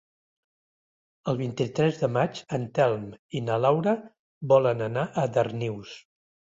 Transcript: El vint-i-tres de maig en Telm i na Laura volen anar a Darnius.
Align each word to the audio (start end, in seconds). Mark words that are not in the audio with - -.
El 1.33 1.37
vint-i-tres 1.41 2.01
de 2.05 2.09
maig 2.15 2.41
en 2.59 2.67
Telm 2.81 3.05
i 3.39 3.45
na 3.53 3.61
Laura 3.69 3.97
volen 4.57 4.87
anar 4.91 5.09
a 5.27 5.31
Darnius. 5.41 5.99